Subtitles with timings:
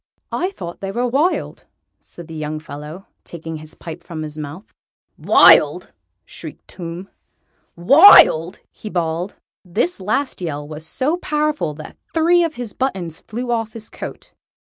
[0.31, 1.67] "I thought they were wild,"
[1.99, 4.73] said the young fellow, taking his pipe from his mouth.
[5.15, 5.93] "Wild!"
[6.25, 7.07] shrieked Tomb.
[7.75, 9.37] "Wild!!" he bawled.
[9.63, 14.33] This last yell was so powerful that three of his buttons flew off his coat.